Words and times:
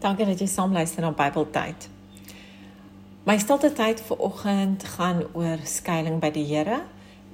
Dankie 0.00 0.24
dat 0.24 0.40
jy 0.40 0.46
saam 0.48 0.72
luister 0.72 1.04
na 1.04 1.10
Bybeltyd. 1.12 1.84
My 3.28 3.34
stilte 3.36 3.68
tyd 3.76 3.98
vir 4.00 4.22
oggend 4.24 4.86
gaan 4.94 5.18
oor 5.36 5.60
skuiling 5.68 6.16
by 6.22 6.30
die 6.32 6.44
Here 6.48 6.78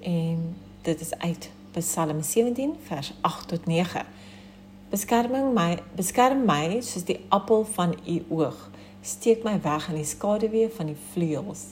en 0.02 0.40
dit 0.82 1.04
is 1.04 1.12
uit 1.22 1.46
Psalm 1.76 2.24
17 2.26 2.72
vers 2.88 3.12
8 3.22 3.46
tot 3.52 3.70
9. 3.70 4.02
Beskerming 4.90 5.52
my 5.54 5.78
beskerm 5.94 6.42
my 6.50 6.80
soos 6.82 7.06
die 7.06 7.20
appel 7.30 7.62
van 7.78 7.94
u 8.02 8.18
oog. 8.40 8.58
Steek 8.98 9.46
my 9.46 9.60
weg 9.62 9.86
in 9.94 10.00
die 10.02 10.10
skaduwee 10.16 10.66
van 10.74 10.90
die 10.90 10.98
vleuels 11.14 11.68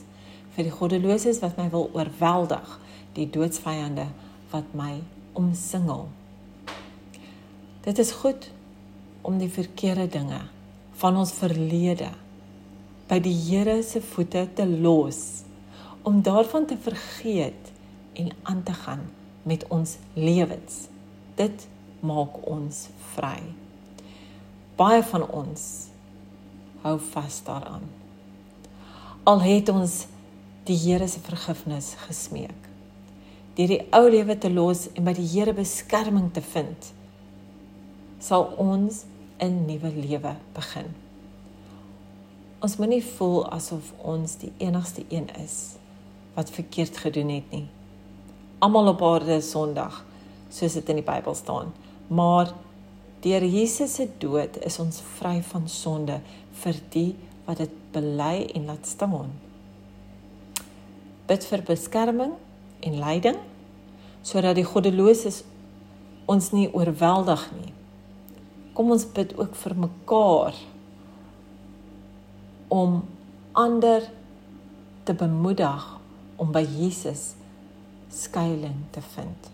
vir 0.55 0.69
die 0.69 0.75
goddeloses 0.79 1.43
wat 1.43 1.59
my 1.59 1.67
wil 1.75 1.89
oorweldig, 1.91 2.79
die 3.19 3.27
doodsvyande 3.27 4.07
wat 4.55 4.71
my 4.71 5.01
omsingel. 5.35 6.07
Dit 7.83 7.99
is 7.99 8.15
goed 8.23 8.53
om 9.27 9.43
die 9.43 9.51
verkeerde 9.51 10.07
dinge 10.07 10.45
van 10.99 11.17
ons 11.19 11.33
verlede 11.35 12.11
by 13.09 13.19
die 13.21 13.35
Here 13.35 13.81
se 13.83 14.01
voete 14.01 14.45
te 14.57 14.65
los 14.65 15.43
om 16.05 16.21
daarvan 16.25 16.65
te 16.69 16.77
vergeet 16.77 17.71
en 18.13 18.31
aan 18.43 18.63
te 18.63 18.73
gaan 18.73 19.03
met 19.43 19.65
ons 19.67 19.97
lewens. 20.13 20.87
Dit 21.35 21.67
maak 21.99 22.37
ons 22.47 22.87
vry. 23.15 23.41
Baie 24.75 25.03
van 25.03 25.25
ons 25.29 25.63
hou 26.85 26.97
vas 27.11 27.39
daaraan. 27.43 27.85
Al 29.25 29.41
het 29.41 29.69
ons 29.69 30.05
die 30.65 30.77
Here 30.77 31.07
se 31.07 31.19
vergifnis 31.19 31.93
gesmeek. 32.07 32.69
Deur 33.55 33.71
die 33.71 33.81
ou 33.95 34.05
lewe 34.09 34.37
te 34.37 34.51
los 34.51 34.87
en 34.93 35.05
by 35.07 35.13
die 35.17 35.27
Here 35.31 35.53
beskerming 35.55 36.31
te 36.33 36.43
vind, 36.45 36.91
sal 38.19 38.49
ons 38.61 39.05
'n 39.37 39.65
nuwe 39.65 39.91
lewe 39.91 40.35
begin. 40.53 40.93
Ons 42.59 42.77
moenie 42.79 43.03
voel 43.03 43.41
asof 43.51 43.91
ons 43.99 44.37
die 44.39 44.51
enigste 44.57 45.03
een 45.09 45.27
is 45.43 45.75
wat 46.33 46.49
verkeerd 46.49 46.97
gedoen 46.97 47.29
het 47.29 47.51
nie. 47.51 47.67
Almal 48.59 48.87
op 48.87 49.03
aarde 49.03 49.35
is 49.35 49.49
sondig, 49.49 50.05
soos 50.49 50.73
dit 50.73 50.89
in 50.89 51.01
die 51.01 51.03
Bybel 51.03 51.35
staan. 51.35 51.73
Maar 52.07 52.53
deur 53.19 53.45
Jesus 53.45 53.93
se 53.93 54.07
dood 54.17 54.57
is 54.63 54.79
ons 54.79 55.03
vry 55.17 55.41
van 55.43 55.67
sonde 55.67 56.21
vir 56.63 56.81
die 56.89 57.15
wat 57.45 57.57
dit 57.57 57.75
bely 57.91 58.49
en 58.55 58.65
laat 58.65 58.87
staan. 58.87 59.35
Bid 61.27 61.45
vir 61.45 61.61
beskerming 61.61 62.33
en 62.79 62.99
leiding 62.99 63.37
sodat 64.21 64.55
die 64.55 64.65
goddeloses 64.65 65.43
ons 66.25 66.51
nie 66.51 66.69
oorweldig 66.73 67.49
nie 67.59 67.75
kom 68.75 68.91
ons 68.91 69.07
bid 69.15 69.33
ook 69.39 69.55
vir 69.55 69.75
mekaar 69.85 70.59
om 72.75 73.01
ander 73.55 74.07
te 75.07 75.15
bemoedig 75.15 75.89
om 76.35 76.51
by 76.51 76.63
Jesus 76.67 77.33
skuilings 78.11 78.91
te 78.91 79.03
vind 79.15 79.51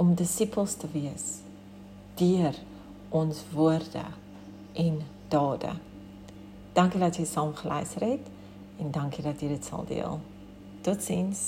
om 0.00 0.14
disippels 0.18 0.74
te 0.80 0.88
wees 0.92 1.26
deur 2.20 2.56
ons 3.12 3.42
woorde 3.52 4.04
en 4.72 5.00
dade. 5.28 5.72
Dankie 6.72 7.00
dat 7.00 7.16
jy 7.20 7.26
saam 7.28 7.52
geluister 7.56 8.04
het 8.06 8.28
en 8.80 8.92
dankie 8.92 9.24
dat 9.24 9.40
jy 9.40 9.52
dit 9.52 9.68
sal 9.68 9.84
deel. 9.88 10.20
Totsiens. 10.84 11.42